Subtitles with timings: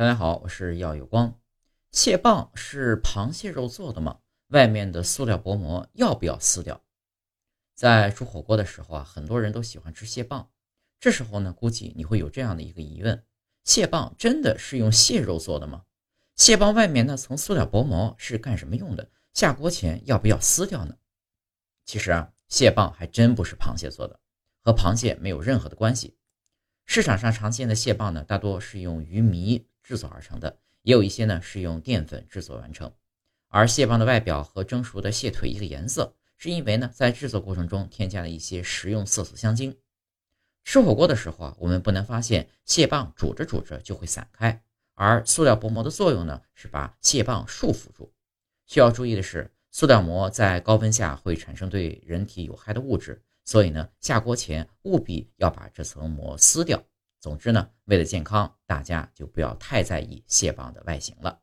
[0.00, 1.38] 大家好，我是耀有光。
[1.92, 4.20] 蟹棒是螃蟹肉做的吗？
[4.48, 6.82] 外面的塑料薄膜要不要撕掉？
[7.74, 10.50] 在煮火锅的时候啊，很多人都喜欢吃蟹棒。
[10.98, 13.22] 这时候呢，估计你会有这样的一个疑问：
[13.64, 15.84] 蟹棒真的是用蟹肉做的吗？
[16.34, 19.10] 蟹棒外面那层塑料薄膜是干什么用的？
[19.34, 20.96] 下锅前要不要撕掉呢？
[21.84, 24.18] 其实啊，蟹棒还真不是螃蟹做的，
[24.62, 26.16] 和螃蟹没有任何的关系。
[26.86, 32.92] 市场上常见的蟹棒呢，大多是用鱼糜制作而成的，也有一些呢是用淀粉制作完成。
[33.48, 39.76] 而蟹棒的外表和蒸熟的蟹腿一个颜色，是因为呢在制作过程中添加了一些食用色素香精。
[40.62, 44.62] 吃火锅的时候啊，我们不难发现蟹棒煮着煮着就会散开，
[44.94, 48.12] 而塑料薄膜的作用呢是把蟹棒束缚住。
[48.66, 53.20] 需要注意的是，塑料膜在高温下会产生对人体有害的物质。
[53.44, 56.80] 所以呢，下锅前务必要把这层膜撕掉。
[57.20, 61.40] 总之呢，为了健康，大家就不要太在意蟹棒的外形了。